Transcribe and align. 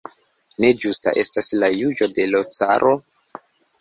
Ne 0.63 0.69
justa 0.85 1.13
estas 1.23 1.49
la 1.65 1.69
juĝo 1.75 2.09
de 2.17 2.25
l' 2.33 2.43
caro? 2.57 2.95